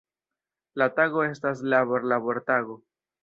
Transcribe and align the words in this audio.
La 0.81 0.87
tago 0.99 1.25
estas 1.27 1.61
labor-labortago. 1.75 2.79